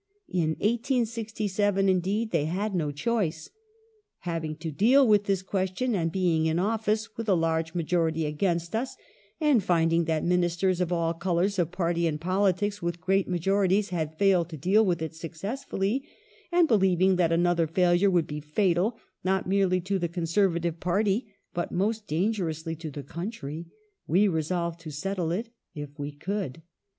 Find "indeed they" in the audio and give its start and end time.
1.87-2.45